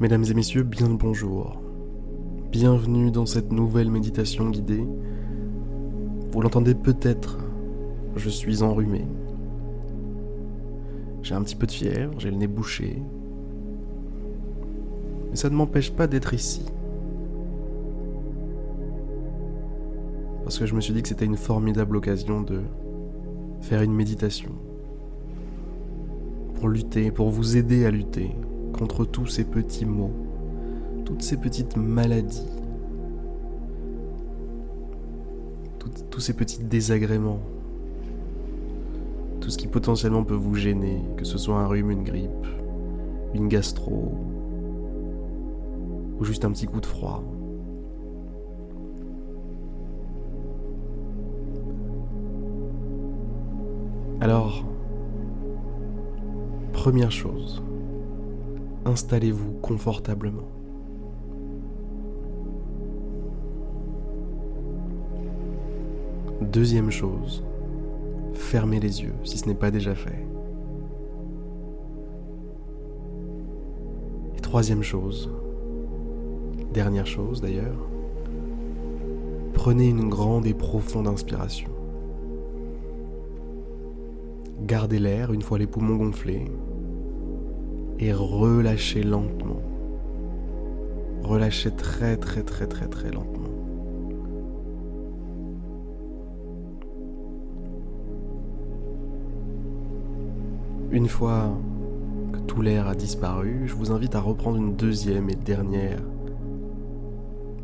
Mesdames 0.00 0.24
et 0.30 0.34
messieurs, 0.34 0.62
bien 0.62 0.88
le 0.88 0.94
bonjour. 0.94 1.60
Bienvenue 2.52 3.10
dans 3.10 3.26
cette 3.26 3.50
nouvelle 3.50 3.90
méditation 3.90 4.48
guidée. 4.48 4.86
Vous 6.30 6.40
l'entendez 6.40 6.76
peut-être, 6.76 7.38
je 8.14 8.28
suis 8.28 8.62
enrhumé. 8.62 9.08
J'ai 11.22 11.34
un 11.34 11.42
petit 11.42 11.56
peu 11.56 11.66
de 11.66 11.72
fièvre, 11.72 12.12
j'ai 12.18 12.30
le 12.30 12.36
nez 12.36 12.46
bouché. 12.46 13.02
Mais 15.30 15.36
ça 15.36 15.50
ne 15.50 15.56
m'empêche 15.56 15.90
pas 15.90 16.06
d'être 16.06 16.32
ici. 16.32 16.64
Parce 20.44 20.60
que 20.60 20.66
je 20.66 20.76
me 20.76 20.80
suis 20.80 20.94
dit 20.94 21.02
que 21.02 21.08
c'était 21.08 21.24
une 21.24 21.36
formidable 21.36 21.96
occasion 21.96 22.42
de 22.42 22.60
faire 23.62 23.82
une 23.82 23.94
méditation. 23.94 24.52
Pour 26.54 26.68
lutter, 26.68 27.10
pour 27.10 27.30
vous 27.30 27.56
aider 27.56 27.84
à 27.84 27.90
lutter 27.90 28.36
contre 28.78 29.04
tous 29.04 29.26
ces 29.26 29.44
petits 29.44 29.84
maux, 29.84 30.12
toutes 31.04 31.22
ces 31.22 31.36
petites 31.36 31.76
maladies, 31.76 32.48
tous 36.10 36.20
ces 36.20 36.32
petits 36.32 36.62
désagréments, 36.62 37.40
tout 39.40 39.50
ce 39.50 39.58
qui 39.58 39.66
potentiellement 39.66 40.24
peut 40.24 40.34
vous 40.34 40.54
gêner, 40.54 41.00
que 41.16 41.24
ce 41.24 41.38
soit 41.38 41.56
un 41.56 41.66
rhume, 41.66 41.90
une 41.90 42.04
grippe, 42.04 42.46
une 43.34 43.48
gastro, 43.48 44.14
ou 46.18 46.24
juste 46.24 46.44
un 46.44 46.50
petit 46.50 46.66
coup 46.66 46.80
de 46.80 46.86
froid. 46.86 47.22
Alors, 54.20 54.64
première 56.72 57.12
chose, 57.12 57.62
installez-vous 58.88 59.52
confortablement. 59.60 60.48
Deuxième 66.40 66.90
chose, 66.90 67.44
fermez 68.32 68.80
les 68.80 69.02
yeux 69.02 69.14
si 69.24 69.38
ce 69.38 69.46
n'est 69.46 69.54
pas 69.54 69.70
déjà 69.70 69.94
fait. 69.94 70.24
Et 74.36 74.40
troisième 74.40 74.82
chose, 74.82 75.30
dernière 76.72 77.06
chose 77.06 77.40
d'ailleurs, 77.40 77.88
prenez 79.52 79.88
une 79.88 80.08
grande 80.08 80.46
et 80.46 80.54
profonde 80.54 81.08
inspiration. 81.08 81.68
Gardez 84.62 84.98
l'air 84.98 85.32
une 85.32 85.42
fois 85.42 85.58
les 85.58 85.66
poumons 85.66 85.96
gonflés 85.96 86.46
et 87.98 88.12
relâchez 88.12 89.02
lentement. 89.02 89.62
Relâchez 91.22 91.70
très 91.70 92.16
très 92.16 92.42
très 92.42 92.66
très 92.66 92.86
très 92.86 93.10
lentement. 93.10 93.48
Une 100.90 101.08
fois 101.08 101.50
que 102.32 102.38
tout 102.38 102.62
l'air 102.62 102.88
a 102.88 102.94
disparu, 102.94 103.62
je 103.66 103.74
vous 103.74 103.92
invite 103.92 104.14
à 104.14 104.20
reprendre 104.20 104.56
une 104.56 104.74
deuxième 104.74 105.28
et 105.28 105.34
dernière 105.34 106.00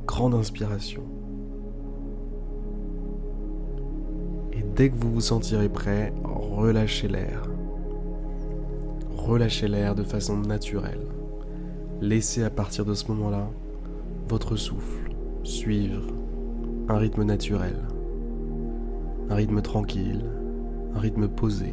grande 0.04 0.34
inspiration. 0.34 1.02
Et 4.52 4.62
dès 4.76 4.90
que 4.90 4.96
vous 4.96 5.12
vous 5.12 5.20
sentirez 5.20 5.68
prêt, 5.68 6.12
relâchez 6.22 7.08
l'air 7.08 7.53
relâchez 9.24 9.68
l'air 9.68 9.94
de 9.94 10.02
façon 10.02 10.36
naturelle. 10.36 11.06
Laissez 12.00 12.44
à 12.44 12.50
partir 12.50 12.84
de 12.84 12.94
ce 12.94 13.08
moment-là 13.08 13.48
votre 14.28 14.56
souffle 14.56 15.10
suivre 15.42 16.02
un 16.88 16.98
rythme 16.98 17.22
naturel, 17.22 17.76
un 19.30 19.34
rythme 19.34 19.62
tranquille, 19.62 20.24
un 20.94 20.98
rythme 20.98 21.28
posé. 21.28 21.72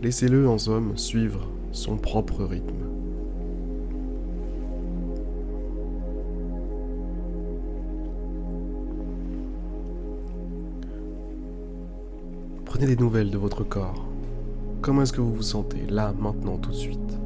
Laissez-le 0.00 0.48
en 0.48 0.58
somme 0.58 0.96
suivre 0.96 1.48
son 1.72 1.96
propre 1.96 2.44
rythme. 2.44 2.74
Prenez 12.64 12.86
des 12.86 12.96
nouvelles 12.96 13.30
de 13.30 13.38
votre 13.38 13.64
corps. 13.64 14.06
Comment 14.80 15.02
est-ce 15.02 15.12
que 15.12 15.20
vous 15.20 15.34
vous 15.34 15.42
sentez 15.42 15.86
là, 15.86 16.14
maintenant, 16.18 16.56
tout 16.56 16.70
de 16.70 16.74
suite? 16.74 17.18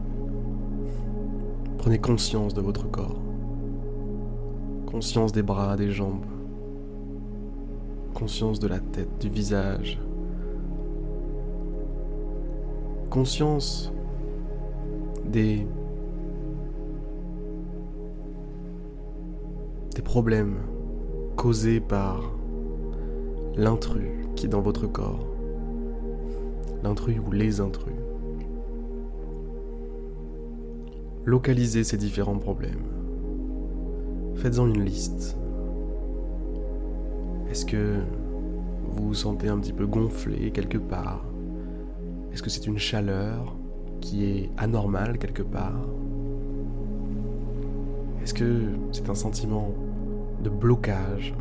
Prenez 1.79 1.99
conscience 1.99 2.55
de 2.55 2.63
votre 2.63 2.91
corps. 2.91 3.21
Conscience 4.87 5.33
des 5.33 5.43
bras, 5.43 5.77
des 5.77 5.91
jambes. 5.91 6.25
Conscience 8.15 8.59
de 8.59 8.69
la 8.69 8.79
tête, 8.79 9.19
du 9.21 9.29
visage. 9.29 10.01
Conscience 13.11 13.93
des 15.27 15.67
des 19.95 20.03
problèmes 20.03 20.57
causés 21.37 21.81
par 21.81 22.23
l'intrus 23.57 24.27
qui 24.37 24.47
est 24.47 24.49
dans 24.49 24.63
votre 24.63 24.87
corps 24.87 25.32
l'intrus 26.83 27.19
ou 27.25 27.31
les 27.31 27.61
intrus. 27.61 27.95
Localisez 31.25 31.85
ces 31.85 31.97
différents 31.97 32.39
problèmes. 32.39 32.85
Faites-en 34.37 34.67
une 34.67 34.83
liste. 34.83 35.37
Est-ce 37.49 37.65
que 37.65 37.99
vous 38.89 39.09
vous 39.09 39.15
sentez 39.15 39.49
un 39.49 39.59
petit 39.59 39.73
peu 39.73 39.87
gonflé 39.87 40.51
quelque 40.51 40.79
part? 40.79 41.25
Est-ce 42.33 42.43
que 42.43 42.51
c'est 42.51 42.67
une 42.67 42.79
chaleur 42.79 43.57
qui 44.01 44.25
est 44.25 44.51
anormale 44.57 45.19
quelque 45.19 45.43
part? 45.43 45.87
Est-ce 48.23 48.35
que 48.35 48.69
c'est 48.91 49.09
un 49.09 49.15
sentiment 49.15 49.71
de 50.43 50.51
blocage 50.51 51.35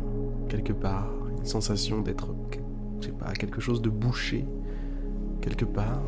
quelque 0.48 0.72
part? 0.72 1.10
Une 1.38 1.46
sensation 1.46 2.02
d'être, 2.02 2.34
je 3.00 3.06
sais 3.06 3.12
pas, 3.12 3.32
quelque 3.32 3.60
chose 3.60 3.82
de 3.82 3.88
bouché? 3.88 4.44
Quelque 5.42 5.66
part 5.66 6.00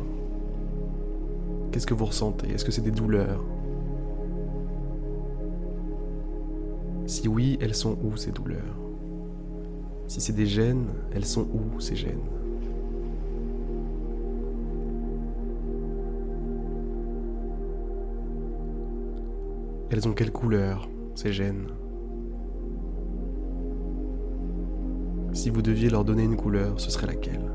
Qu'est-ce 1.75 1.85
que 1.85 1.93
vous 1.93 2.05
ressentez? 2.05 2.51
Est-ce 2.51 2.63
que 2.63 2.71
c'est 2.71 2.81
des 2.81 2.89
douleurs? 2.89 3.43
Si 7.05 7.27
oui, 7.27 7.57
elles 7.59 7.75
sont 7.75 7.97
où 8.01 8.15
ces 8.15 8.31
douleurs? 8.31 8.77
Si 10.07 10.21
c'est 10.21 10.31
des 10.31 10.45
gènes, 10.45 10.87
elles 11.13 11.25
sont 11.25 11.41
où 11.41 11.81
ces 11.81 11.97
gènes? 11.97 12.23
Elles 19.89 20.07
ont 20.07 20.13
quelle 20.13 20.31
couleur, 20.31 20.87
ces 21.13 21.33
gènes? 21.33 21.67
Si 25.33 25.49
vous 25.49 25.61
deviez 25.61 25.89
leur 25.89 26.05
donner 26.05 26.23
une 26.23 26.37
couleur, 26.37 26.79
ce 26.79 26.89
serait 26.89 27.07
laquelle? 27.07 27.51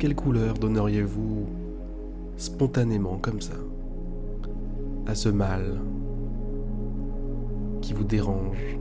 Quelle 0.00 0.16
couleur 0.16 0.54
donneriez-vous 0.54 1.44
spontanément 2.38 3.18
comme 3.18 3.42
ça 3.42 3.52
à 5.06 5.14
ce 5.14 5.28
mal 5.28 5.78
qui 7.82 7.92
vous 7.92 8.04
dérange? 8.04 8.78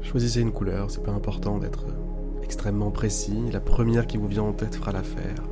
Choisissez 0.00 0.40
une 0.40 0.52
couleur, 0.52 0.90
c'est 0.90 1.02
pas 1.02 1.12
important 1.12 1.58
d'être 1.58 1.84
extrêmement 2.42 2.90
précis, 2.90 3.50
la 3.52 3.60
première 3.60 4.06
qui 4.06 4.16
vous 4.16 4.28
vient 4.28 4.44
en 4.44 4.54
tête 4.54 4.76
fera 4.76 4.92
l'affaire. 4.92 5.42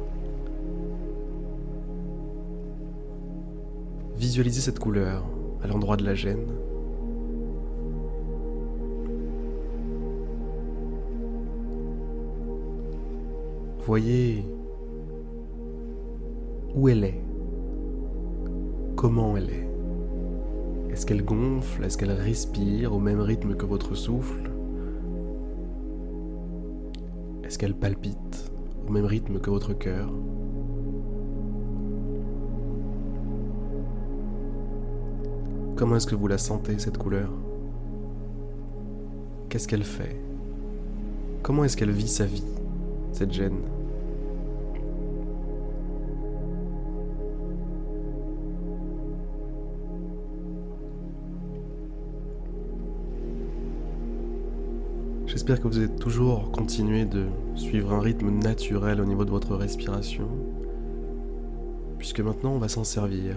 Visualisez 4.17 4.63
cette 4.63 4.79
couleur 4.79 5.27
à 5.63 5.67
l'endroit 5.67 5.99
de 5.99 6.05
la 6.05 6.15
gêne 6.15 6.47
Voyez 13.91 14.45
où 16.77 16.89
elle 16.89 17.03
est, 17.03 17.21
comment 18.95 19.37
elle 19.37 19.51
est. 19.51 20.93
Est-ce 20.93 21.05
qu'elle 21.05 21.25
gonfle 21.25 21.83
Est-ce 21.83 21.99
qu'elle 21.99 22.13
respire 22.13 22.95
au 22.95 23.01
même 23.01 23.19
rythme 23.19 23.57
que 23.57 23.67
votre 23.67 23.97
souffle? 23.97 24.49
Est-ce 27.43 27.59
qu'elle 27.59 27.75
palpite 27.75 28.53
au 28.87 28.93
même 28.93 29.07
rythme 29.07 29.41
que 29.41 29.51
votre 29.51 29.73
cœur? 29.73 30.09
Comment 35.75 35.97
est-ce 35.97 36.07
que 36.07 36.15
vous 36.15 36.29
la 36.29 36.39
sentez, 36.39 36.79
cette 36.79 36.97
couleur? 36.97 37.33
Qu'est-ce 39.49 39.67
qu'elle 39.67 39.83
fait? 39.83 40.21
Comment 41.43 41.65
est-ce 41.65 41.77
qu'elle 41.77 41.91
vit 41.91 42.07
sa 42.07 42.25
vie, 42.25 42.47
cette 43.11 43.33
gêne? 43.33 43.59
J'espère 55.31 55.61
que 55.61 55.69
vous 55.69 55.79
avez 55.79 55.89
toujours 55.89 56.51
continué 56.51 57.05
de 57.05 57.27
suivre 57.55 57.93
un 57.93 58.01
rythme 58.01 58.31
naturel 58.31 59.01
au 59.01 59.05
niveau 59.05 59.25
de 59.25 59.31
votre 59.31 59.55
respiration, 59.55 60.27
puisque 61.99 62.19
maintenant 62.19 62.55
on 62.55 62.59
va 62.59 62.67
s'en 62.67 62.83
servir. 62.83 63.37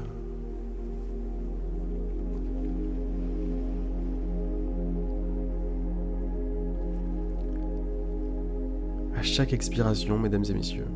À 9.16 9.22
chaque 9.22 9.54
expiration, 9.54 10.18
mesdames 10.18 10.46
et 10.50 10.54
messieurs, 10.56 10.88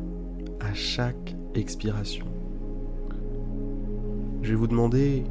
à 0.58 0.74
chaque 0.74 1.36
expiration, 1.54 2.26
je 4.42 4.48
vais 4.50 4.56
vous 4.56 4.66
demander 4.66 5.22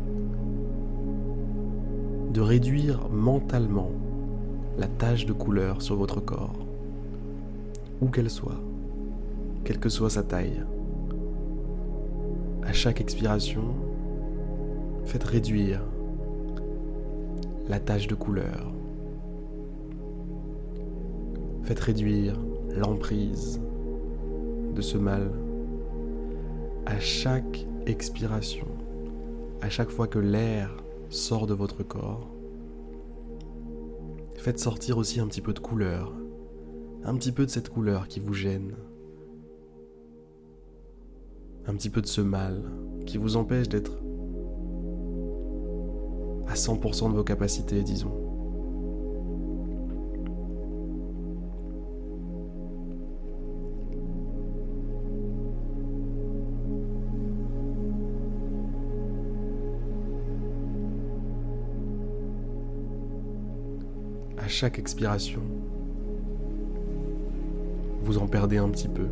de 2.31 2.39
réduire 2.39 3.09
mentalement 3.09 3.91
la 4.77 4.88
tache 4.88 5.25
de 5.25 5.33
couleur 5.33 5.81
sur 5.81 5.95
votre 5.95 6.19
corps, 6.19 6.59
où 8.00 8.07
qu'elle 8.07 8.29
soit, 8.29 8.62
quelle 9.63 9.79
que 9.79 9.89
soit 9.89 10.12
sa 10.12 10.24
taille. 10.24 10.63
À 12.63 12.74
chaque 12.74 13.01
expiration, 13.01 13.74
faites 15.06 15.24
réduire 15.24 15.81
la 17.68 17.79
tache 17.79 18.07
de 18.07 18.15
couleur. 18.15 18.71
Faites 21.63 21.80
réduire 21.80 22.39
l'emprise 22.75 23.59
de 24.75 24.81
ce 24.81 24.97
mal 24.97 25.31
à 26.85 27.00
chaque 27.00 27.65
expiration, 27.88 28.68
à 29.62 29.69
chaque 29.69 29.89
fois 29.89 30.07
que 30.07 30.19
l'air 30.19 30.69
sort 31.09 31.47
de 31.47 31.53
votre 31.53 31.83
corps 31.83 32.36
Faites 34.37 34.59
sortir 34.59 34.97
aussi 34.97 35.19
un 35.19 35.27
petit 35.27 35.41
peu 35.41 35.53
de 35.53 35.59
couleur, 35.59 36.13
un 37.03 37.15
petit 37.15 37.31
peu 37.31 37.45
de 37.45 37.51
cette 37.51 37.69
couleur 37.69 38.07
qui 38.07 38.19
vous 38.19 38.33
gêne, 38.33 38.75
un 41.65 41.75
petit 41.75 41.89
peu 41.89 42.01
de 42.01 42.07
ce 42.07 42.21
mal 42.21 42.63
qui 43.05 43.17
vous 43.17 43.35
empêche 43.35 43.67
d'être 43.67 43.91
à 46.47 46.53
100% 46.53 47.09
de 47.09 47.15
vos 47.15 47.23
capacités, 47.23 47.83
disons. 47.83 48.26
Chaque 64.59 64.80
expiration, 64.80 65.42
vous 68.01 68.18
en 68.18 68.25
perdez 68.25 68.57
un 68.57 68.69
petit 68.69 68.88
peu. 68.88 69.06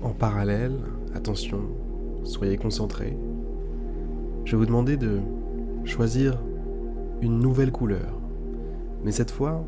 En 0.00 0.10
parallèle, 0.10 0.76
attention, 1.12 1.62
soyez 2.22 2.56
concentrés. 2.56 3.18
Je 4.44 4.52
vais 4.52 4.58
vous 4.58 4.66
demander 4.66 4.96
de 4.96 5.18
choisir 5.84 6.40
une 7.20 7.40
nouvelle 7.40 7.72
couleur, 7.72 8.16
mais 9.02 9.10
cette 9.10 9.32
fois 9.32 9.64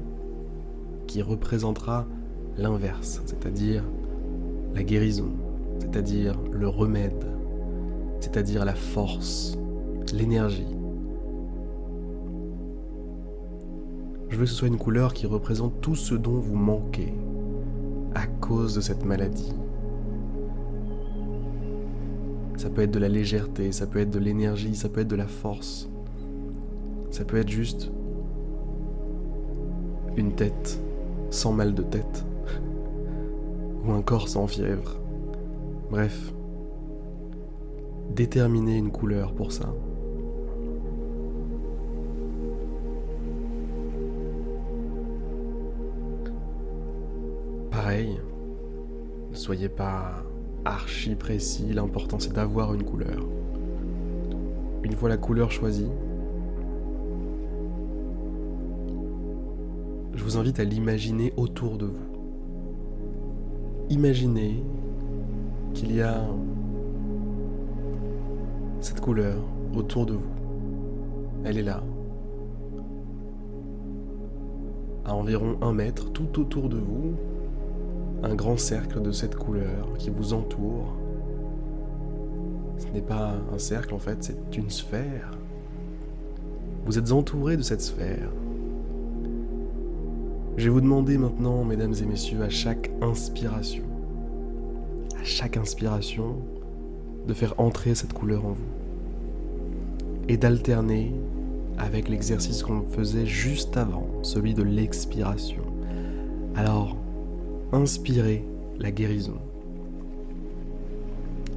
qui 1.08 1.20
représentera 1.20 2.06
l'inverse, 2.58 3.22
c'est-à-dire 3.26 3.82
la 4.72 4.84
guérison, 4.84 5.32
c'est-à-dire 5.80 6.38
le 6.52 6.68
remède, 6.68 7.26
c'est-à-dire 8.26 8.64
la 8.64 8.74
force, 8.74 9.56
l'énergie. 10.12 10.66
Je 14.28 14.36
veux 14.36 14.44
que 14.44 14.50
ce 14.50 14.56
soit 14.56 14.66
une 14.66 14.78
couleur 14.78 15.14
qui 15.14 15.26
représente 15.26 15.80
tout 15.80 15.94
ce 15.94 16.16
dont 16.16 16.40
vous 16.40 16.56
manquez 16.56 17.14
à 18.16 18.26
cause 18.26 18.74
de 18.74 18.80
cette 18.80 19.04
maladie. 19.04 19.54
Ça 22.56 22.68
peut 22.68 22.82
être 22.82 22.90
de 22.90 22.98
la 22.98 23.08
légèreté, 23.08 23.70
ça 23.70 23.86
peut 23.86 24.00
être 24.00 24.10
de 24.10 24.18
l'énergie, 24.18 24.74
ça 24.74 24.88
peut 24.88 25.02
être 25.02 25.08
de 25.08 25.14
la 25.14 25.28
force. 25.28 25.88
Ça 27.12 27.24
peut 27.24 27.36
être 27.36 27.48
juste 27.48 27.92
une 30.16 30.32
tête 30.32 30.80
sans 31.30 31.52
mal 31.52 31.74
de 31.74 31.84
tête. 31.84 32.26
Ou 33.86 33.92
un 33.92 34.02
corps 34.02 34.28
sans 34.28 34.48
fièvre. 34.48 34.96
Bref, 35.92 36.32
déterminer 38.16 38.78
une 38.78 38.90
couleur 38.90 39.34
pour 39.34 39.52
ça. 39.52 39.74
Pareil, 47.70 48.18
ne 49.30 49.36
soyez 49.36 49.68
pas 49.68 50.24
archi 50.64 51.14
précis, 51.14 51.74
l'important 51.74 52.18
c'est 52.18 52.32
d'avoir 52.32 52.72
une 52.72 52.84
couleur. 52.84 53.28
Une 54.82 54.92
fois 54.92 55.10
la 55.10 55.18
couleur 55.18 55.50
choisie, 55.50 55.90
je 60.14 60.24
vous 60.24 60.38
invite 60.38 60.58
à 60.58 60.64
l'imaginer 60.64 61.34
autour 61.36 61.76
de 61.76 61.84
vous. 61.84 62.06
Imaginez 63.90 64.64
qu'il 65.74 65.94
y 65.94 66.00
a 66.00 66.24
cette 68.86 69.00
couleur 69.00 69.36
autour 69.74 70.06
de 70.06 70.12
vous. 70.12 70.30
Elle 71.44 71.58
est 71.58 71.62
là. 71.62 71.82
À 75.04 75.12
environ 75.12 75.56
un 75.60 75.72
mètre 75.72 76.12
tout 76.12 76.40
autour 76.40 76.68
de 76.68 76.76
vous, 76.76 77.14
un 78.22 78.36
grand 78.36 78.56
cercle 78.56 79.02
de 79.02 79.10
cette 79.10 79.34
couleur 79.34 79.88
qui 79.98 80.10
vous 80.10 80.34
entoure. 80.34 80.94
Ce 82.78 82.86
n'est 82.94 83.02
pas 83.02 83.34
un 83.52 83.58
cercle 83.58 83.92
en 83.92 83.98
fait, 83.98 84.18
c'est 84.20 84.56
une 84.56 84.70
sphère. 84.70 85.32
Vous 86.84 86.96
êtes 86.96 87.10
entouré 87.10 87.56
de 87.56 87.62
cette 87.62 87.82
sphère. 87.82 88.30
Je 90.56 90.64
vais 90.64 90.70
vous 90.70 90.80
demander 90.80 91.18
maintenant, 91.18 91.64
mesdames 91.64 91.94
et 92.00 92.06
messieurs, 92.06 92.42
à 92.42 92.50
chaque 92.50 92.92
inspiration, 93.02 93.82
à 95.20 95.24
chaque 95.24 95.56
inspiration, 95.56 96.36
de 97.26 97.34
faire 97.34 97.54
entrer 97.58 97.96
cette 97.96 98.12
couleur 98.12 98.46
en 98.46 98.52
vous 98.52 98.76
et 100.28 100.36
d'alterner 100.36 101.12
avec 101.78 102.08
l'exercice 102.08 102.62
qu'on 102.62 102.82
faisait 102.88 103.26
juste 103.26 103.76
avant, 103.76 104.06
celui 104.22 104.54
de 104.54 104.62
l'expiration. 104.62 105.62
Alors, 106.54 106.96
inspirez 107.72 108.44
la 108.78 108.90
guérison 108.90 109.38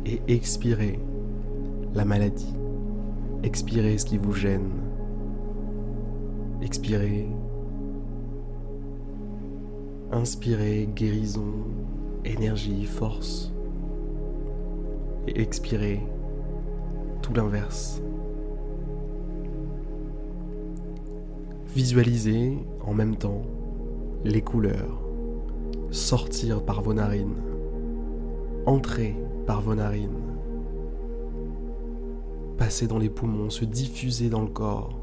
et 0.06 0.22
expirez 0.28 1.00
la 1.94 2.06
maladie. 2.06 2.54
Expirez 3.44 3.98
ce 3.98 4.06
qui 4.06 4.18
vous 4.18 4.34
gêne. 4.34 4.70
Expirez. 6.62 7.28
Inspirez 10.12 10.90
guérison, 10.94 11.54
énergie, 12.26 12.86
force. 12.86 13.54
Et 15.28 15.42
expirez 15.42 16.02
tout 17.22 17.34
l'inverse. 17.34 18.02
Visualisez 21.76 22.58
en 22.84 22.96
même 22.96 23.16
temps 23.16 23.44
les 24.26 24.42
couleurs 24.42 25.04
sortir 25.92 26.64
par 26.64 26.82
vos 26.82 26.94
narines, 26.96 27.36
entrer 28.66 29.16
par 29.46 29.62
vos 29.62 29.76
narines, 29.76 30.10
passer 32.58 32.88
dans 32.88 32.98
les 32.98 33.10
poumons, 33.10 33.52
se 33.52 33.66
diffuser 33.66 34.30
dans 34.30 34.42
le 34.42 34.50
corps, 34.50 35.00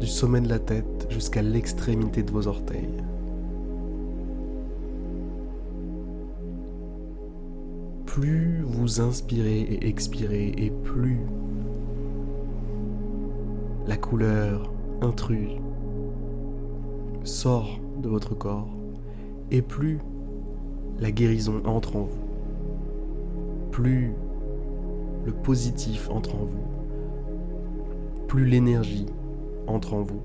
du 0.00 0.06
sommet 0.06 0.40
de 0.40 0.48
la 0.48 0.58
tête 0.58 1.06
jusqu'à 1.08 1.42
l'extrémité 1.42 2.24
de 2.24 2.32
vos 2.32 2.48
orteils. 2.48 2.88
Plus 8.06 8.62
vous 8.62 9.00
inspirez 9.00 9.60
et 9.60 9.88
expirez, 9.88 10.48
et 10.56 10.70
plus 10.70 11.20
la 13.88 13.96
couleur 13.96 14.70
intruse 15.00 15.56
sort 17.24 17.80
de 18.02 18.08
votre 18.10 18.34
corps 18.34 18.68
et 19.50 19.62
plus 19.62 19.98
la 21.00 21.10
guérison 21.10 21.62
entre 21.64 21.96
en 21.96 22.02
vous. 22.02 22.28
plus 23.70 24.12
le 25.24 25.32
positif 25.32 26.10
entre 26.10 26.34
en 26.34 26.44
vous, 26.44 26.66
plus 28.26 28.44
l'énergie 28.44 29.06
entre 29.66 29.94
en 29.94 30.02
vous. 30.02 30.22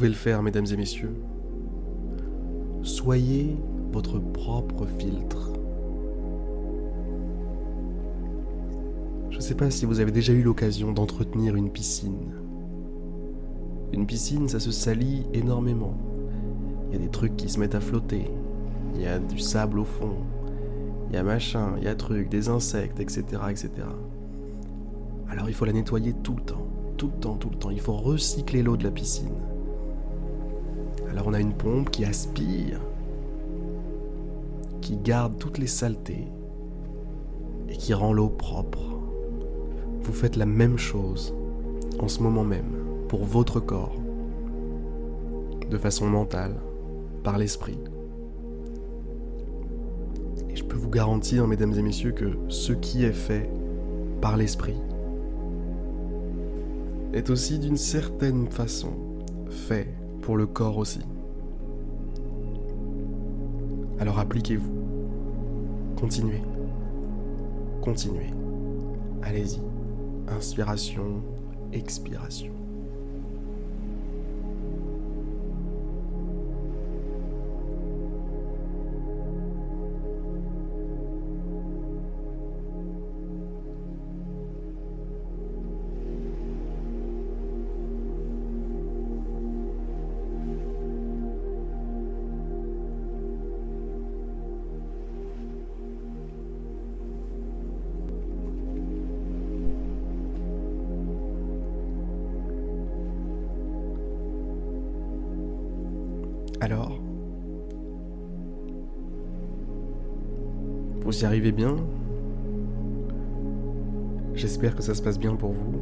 Pouvez 0.00 0.08
le 0.08 0.14
faire, 0.14 0.42
mesdames 0.42 0.64
et 0.72 0.78
messieurs. 0.78 1.14
Soyez 2.80 3.54
votre 3.92 4.18
propre 4.18 4.86
filtre. 4.86 5.52
Je 9.28 9.36
ne 9.36 9.42
sais 9.42 9.54
pas 9.54 9.70
si 9.70 9.84
vous 9.84 10.00
avez 10.00 10.10
déjà 10.10 10.32
eu 10.32 10.42
l'occasion 10.42 10.92
d'entretenir 10.92 11.54
une 11.54 11.68
piscine. 11.68 12.32
Une 13.92 14.06
piscine, 14.06 14.48
ça 14.48 14.58
se 14.58 14.70
salit 14.70 15.26
énormément. 15.34 15.92
Il 16.88 16.94
y 16.94 16.96
a 16.96 17.04
des 17.04 17.10
trucs 17.10 17.36
qui 17.36 17.50
se 17.50 17.60
mettent 17.60 17.74
à 17.74 17.80
flotter. 17.80 18.24
Il 18.94 19.02
y 19.02 19.06
a 19.06 19.18
du 19.18 19.38
sable 19.38 19.80
au 19.80 19.84
fond. 19.84 20.16
Il 21.10 21.14
y 21.14 21.18
a 21.18 21.22
machin, 21.22 21.74
il 21.76 21.84
y 21.84 21.88
a 21.88 21.94
trucs, 21.94 22.30
des 22.30 22.48
insectes, 22.48 23.00
etc., 23.00 23.22
etc. 23.50 23.70
Alors 25.28 25.50
il 25.50 25.54
faut 25.54 25.66
la 25.66 25.74
nettoyer 25.74 26.14
tout 26.22 26.36
le 26.36 26.42
temps, 26.42 26.66
tout 26.96 27.10
le 27.14 27.20
temps, 27.20 27.36
tout 27.36 27.50
le 27.50 27.56
temps. 27.56 27.70
Il 27.70 27.80
faut 27.80 27.98
recycler 27.98 28.62
l'eau 28.62 28.78
de 28.78 28.84
la 28.84 28.90
piscine. 28.90 29.49
Alors 31.10 31.26
on 31.26 31.34
a 31.34 31.40
une 31.40 31.52
pompe 31.52 31.90
qui 31.90 32.04
aspire, 32.04 32.80
qui 34.80 34.96
garde 34.96 35.38
toutes 35.38 35.58
les 35.58 35.66
saletés 35.66 36.28
et 37.68 37.76
qui 37.76 37.94
rend 37.94 38.12
l'eau 38.12 38.28
propre. 38.28 39.00
Vous 40.02 40.12
faites 40.12 40.36
la 40.36 40.46
même 40.46 40.78
chose 40.78 41.34
en 41.98 42.06
ce 42.06 42.22
moment 42.22 42.44
même 42.44 42.76
pour 43.08 43.24
votre 43.24 43.58
corps, 43.58 43.96
de 45.68 45.78
façon 45.78 46.06
mentale, 46.06 46.54
par 47.24 47.38
l'esprit. 47.38 47.78
Et 50.48 50.54
je 50.54 50.64
peux 50.64 50.76
vous 50.76 50.90
garantir, 50.90 51.46
mesdames 51.48 51.74
et 51.74 51.82
messieurs, 51.82 52.12
que 52.12 52.36
ce 52.48 52.72
qui 52.72 53.04
est 53.04 53.12
fait 53.12 53.50
par 54.20 54.36
l'esprit 54.36 54.76
est 57.12 57.30
aussi 57.30 57.58
d'une 57.58 57.76
certaine 57.76 58.46
façon 58.48 58.92
fait 59.50 59.99
le 60.36 60.46
corps 60.46 60.78
aussi. 60.78 61.00
Alors 63.98 64.18
appliquez-vous. 64.18 64.72
Continuez. 65.96 66.42
Continuez. 67.82 68.30
Allez-y. 69.22 69.60
Inspiration, 70.28 71.22
expiration. 71.72 72.59
Alors 106.60 107.00
Vous 111.00 111.22
y 111.22 111.24
arrivez 111.24 111.52
bien 111.52 111.76
J'espère 114.34 114.76
que 114.76 114.82
ça 114.82 114.94
se 114.94 115.02
passe 115.02 115.18
bien 115.18 115.34
pour 115.34 115.52
vous. 115.52 115.80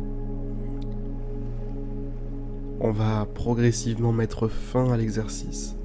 On 2.80 2.92
va 2.92 3.26
progressivement 3.26 4.12
mettre 4.12 4.48
fin 4.48 4.90
à 4.90 4.96
l'exercice. 4.96 5.76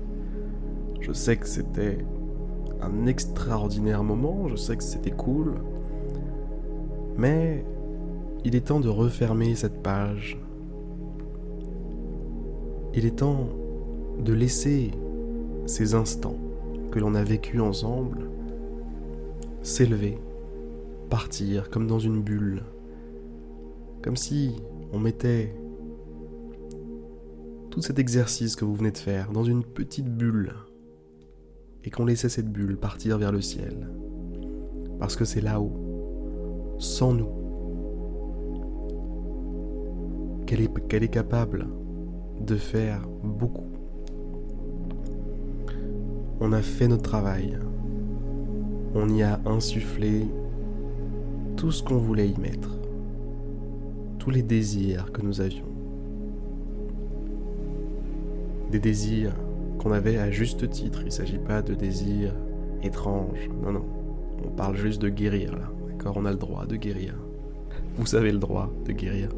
Je 1.01 1.11
sais 1.11 1.37
que 1.37 1.47
c'était 1.47 2.05
un 2.81 3.05
extraordinaire 3.05 4.03
moment, 4.03 4.47
je 4.47 4.55
sais 4.55 4.77
que 4.77 4.83
c'était 4.83 5.11
cool, 5.11 5.55
mais 7.17 7.65
il 8.45 8.55
est 8.55 8.67
temps 8.67 8.79
de 8.79 8.89
refermer 8.89 9.55
cette 9.55 9.81
page. 9.81 10.37
Il 12.93 13.05
est 13.05 13.17
temps 13.17 13.49
de 14.19 14.33
laisser 14.33 14.91
ces 15.65 15.95
instants 15.95 16.37
que 16.91 16.99
l'on 16.99 17.15
a 17.15 17.23
vécus 17.23 17.61
ensemble 17.61 18.29
s'élever, 19.61 20.19
partir 21.09 21.69
comme 21.69 21.87
dans 21.87 21.99
une 21.99 22.21
bulle, 22.21 22.63
comme 24.01 24.17
si 24.17 24.55
on 24.91 24.99
mettait 24.99 25.55
tout 27.71 27.81
cet 27.81 27.97
exercice 27.97 28.55
que 28.55 28.65
vous 28.65 28.75
venez 28.75 28.91
de 28.91 28.97
faire 28.97 29.31
dans 29.31 29.43
une 29.43 29.63
petite 29.63 30.07
bulle 30.07 30.53
et 31.83 31.89
qu'on 31.89 32.05
laissait 32.05 32.29
cette 32.29 32.51
bulle 32.51 32.77
partir 32.77 33.17
vers 33.17 33.31
le 33.31 33.41
ciel. 33.41 33.89
Parce 34.99 35.15
que 35.15 35.25
c'est 35.25 35.41
là-haut, 35.41 36.75
sans 36.77 37.13
nous, 37.13 37.29
qu'elle 40.45 40.61
est, 40.61 41.03
est 41.03 41.07
capable 41.07 41.67
de 42.39 42.55
faire 42.55 43.07
beaucoup 43.23 43.72
on 46.43 46.51
a 46.51 46.61
fait 46.61 46.89
notre 46.89 47.03
travail. 47.03 47.57
On 48.93 49.07
y 49.07 49.23
a 49.23 49.39
insufflé 49.45 50.27
tout 51.55 51.71
ce 51.71 51.81
qu'on 51.81 51.97
voulait 51.97 52.27
y 52.27 52.37
mettre. 52.37 52.77
Tous 54.19 54.29
les 54.29 54.43
désirs 54.43 55.13
que 55.13 55.21
nous 55.21 55.39
avions. 55.39 55.65
Des 58.71 58.79
désirs 58.79 59.33
qu'on 59.79 59.93
avait 59.93 60.17
à 60.17 60.31
juste 60.31 60.69
titre. 60.69 60.99
Il 61.03 61.05
ne 61.05 61.11
s'agit 61.11 61.37
pas 61.37 61.61
de 61.61 61.75
désirs 61.75 62.35
étranges. 62.83 63.49
Non, 63.63 63.71
non. 63.71 63.85
On 64.45 64.49
parle 64.49 64.75
juste 64.75 65.01
de 65.01 65.07
guérir 65.07 65.53
là. 65.53 65.71
D'accord? 65.87 66.17
On 66.17 66.25
a 66.25 66.31
le 66.31 66.37
droit 66.37 66.65
de 66.65 66.75
guérir. 66.75 67.15
Vous 67.95 68.15
avez 68.15 68.33
le 68.33 68.39
droit 68.39 68.69
de 68.85 68.91
guérir. 68.91 69.29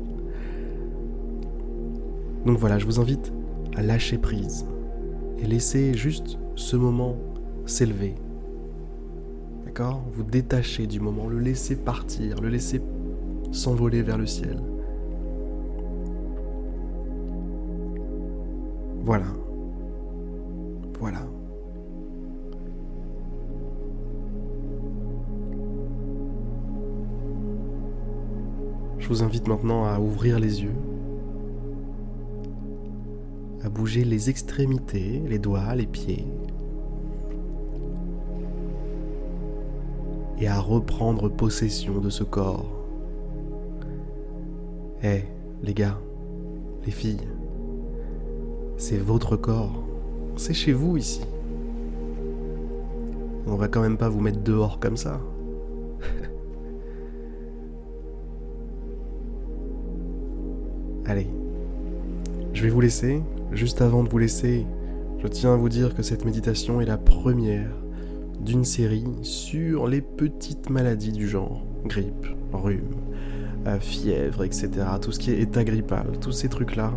Donc 2.48 2.58
voilà, 2.58 2.80
je 2.80 2.86
vous 2.86 3.00
invite 3.00 3.32
à 3.76 3.84
lâcher 3.84 4.18
prise 4.18 4.66
et 5.38 5.46
laisser 5.46 5.94
juste 5.94 6.40
ce 6.56 6.76
moment 6.76 7.18
s'élever. 7.66 8.16
D'accord? 9.66 10.04
Vous 10.14 10.24
détacher 10.24 10.88
du 10.88 11.00
moment, 11.00 11.28
le 11.28 11.40
laisser 11.40 11.76
partir, 11.76 12.42
le 12.42 12.50
laisser 12.50 12.82
s'envoler 13.52 14.02
vers 14.02 14.18
le 14.18 14.26
ciel. 14.26 14.58
Voilà. 19.04 19.28
Voilà. 21.00 21.22
Je 28.98 29.10
vous 29.10 29.22
invite 29.22 29.48
maintenant 29.48 29.86
à 29.86 30.00
ouvrir 30.00 30.40
les 30.40 30.64
yeux 30.64 30.74
à 33.66 33.70
bouger 33.70 34.04
les 34.04 34.30
extrémités, 34.30 35.24
les 35.28 35.40
doigts, 35.40 35.74
les 35.74 35.88
pieds, 35.88 36.28
et 40.40 40.48
à 40.48 40.60
reprendre 40.60 41.30
possession 41.30 42.00
de 42.00 42.10
ce 42.10 42.24
corps. 42.24 42.72
Eh, 45.04 45.24
les 45.64 45.74
gars, 45.74 46.00
les 46.86 46.92
filles, 46.92 47.28
c'est 48.78 48.98
votre 48.98 49.38
corps, 49.38 49.84
c'est 50.36 50.54
chez 50.54 50.74
vous 50.74 50.98
ici. 50.98 51.22
On 53.48 53.56
va 53.56 53.68
quand 53.68 53.82
même 53.82 53.98
pas 53.98 54.10
vous 54.10 54.20
mettre 54.20 54.42
dehors 54.42 54.80
comme 54.80 54.98
ça. 54.98 55.22
Allez, 61.06 61.28
je 62.54 62.64
vais 62.64 62.70
vous 62.70 62.82
laisser. 62.82 63.22
Juste 63.52 63.82
avant 63.82 64.04
de 64.04 64.10
vous 64.10 64.18
laisser, 64.18 64.66
je 65.20 65.28
tiens 65.28 65.54
à 65.54 65.56
vous 65.56 65.70
dire 65.70 65.94
que 65.96 66.02
cette 66.02 66.26
méditation 66.26 66.82
est 66.82 66.86
la 66.86 66.98
première 66.98 67.85
d'une 68.46 68.64
série 68.64 69.06
sur 69.24 69.88
les 69.88 70.02
petites 70.02 70.70
maladies 70.70 71.12
du 71.12 71.28
genre 71.28 71.66
grippe, 71.86 72.28
rhume, 72.54 72.96
euh, 73.68 73.80
fièvre, 73.80 74.44
etc. 74.44 74.70
Tout 75.02 75.12
ce 75.12 75.20
qui 75.20 75.32
est 75.32 75.42
état 75.42 75.64
grippal, 75.64 76.20
tous 76.22 76.32
ces 76.32 76.48
trucs-là. 76.48 76.94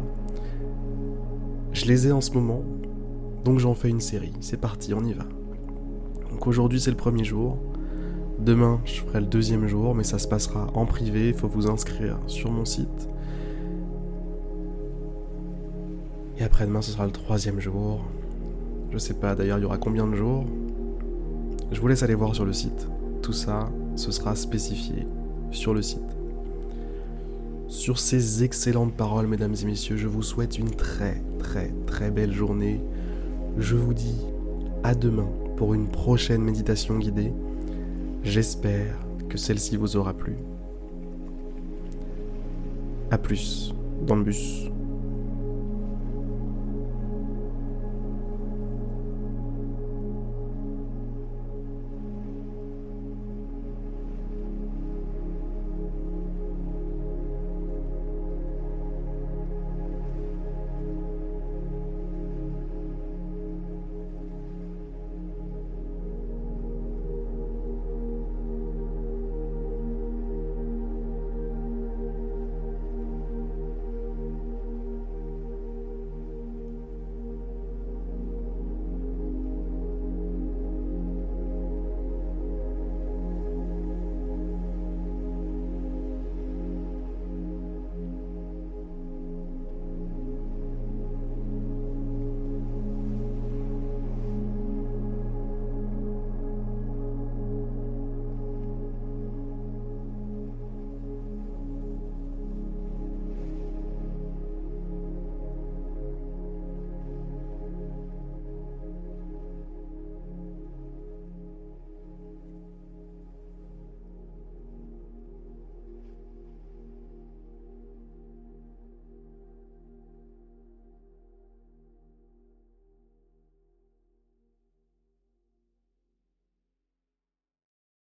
Je 1.73 1.87
les 1.87 2.09
ai 2.09 2.13
en 2.13 2.21
ce 2.21 2.33
moment, 2.33 2.63
donc 3.45 3.59
j'en 3.59 3.75
fais 3.75 3.89
une 3.89 4.01
série. 4.01 4.33
C'est 4.41 4.61
parti, 4.61 4.93
on 4.93 5.05
y 5.05 5.15
va. 5.15 5.25
Donc 6.31 6.47
aujourd'hui 6.47 6.81
c'est 6.81 6.91
le 6.91 6.97
premier 6.97 7.25
jour. 7.25 7.59
Demain, 8.39 8.81
je 8.85 9.01
ferai 9.01 9.21
le 9.21 9.27
deuxième 9.27 9.67
jour, 9.67 9.95
mais 9.95 10.05
ça 10.05 10.19
se 10.19 10.29
passera 10.29 10.69
en 10.75 10.87
privé. 10.87 11.29
Il 11.29 11.35
faut 11.35 11.49
vous 11.49 11.69
inscrire 11.69 12.19
sur 12.27 12.53
mon 12.53 12.65
site. 12.65 13.09
Et 16.39 16.45
après-demain, 16.45 16.83
ce 16.83 16.93
sera 16.93 17.05
le 17.05 17.11
troisième 17.11 17.59
jour. 17.59 18.05
Je 18.93 18.99
sais 18.99 19.15
pas 19.15 19.35
d'ailleurs, 19.35 19.59
il 19.59 19.63
y 19.63 19.65
aura 19.65 19.79
combien 19.79 20.07
de 20.07 20.15
jours? 20.15 20.45
Je 21.71 21.81
vous 21.81 21.89
laisse 21.89 22.03
aller 22.03 22.15
voir 22.15 22.35
sur 22.35 22.45
le 22.45 22.53
site. 22.53 22.89
Tout 23.23 23.33
ça, 23.33 23.71
ce 23.97 24.11
sera 24.11 24.35
spécifié 24.35 25.07
sur 25.51 25.75
le 25.75 25.83
site. 25.83 26.01
Sur 27.69 27.99
ces 27.99 28.43
excellentes 28.45 28.95
paroles, 28.95 29.27
mesdames 29.27 29.55
et 29.63 29.67
messieurs, 29.67 29.97
je 29.97 30.07
vous 30.07 30.23
souhaite 30.23 30.59
une 30.59 30.71
très 30.71 31.23
très 31.39 31.73
très 31.87 32.11
belle 32.11 32.33
journée. 32.33 32.81
Je 33.59 33.77
vous 33.77 33.93
dis 33.93 34.17
à 34.83 34.95
demain 34.95 35.29
pour 35.57 35.75
une 35.75 35.89
prochaine 35.89 36.43
méditation 36.43 36.99
guidée. 36.99 37.33
J'espère 38.23 38.97
que 39.29 39.37
celle-ci 39.37 39.77
vous 39.77 39.97
aura 39.97 40.15
plu. 40.15 40.37
A 43.11 43.19
plus 43.19 43.75
dans 44.07 44.17
le 44.17 44.23
bus. 44.23 44.71